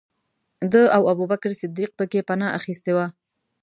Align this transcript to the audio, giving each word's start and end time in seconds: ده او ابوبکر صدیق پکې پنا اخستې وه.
ده 0.71 0.81
او 0.95 1.01
ابوبکر 1.11 1.51
صدیق 1.61 1.89
پکې 1.97 2.19
پنا 2.27 2.47
اخستې 2.57 2.91
وه. 2.95 3.05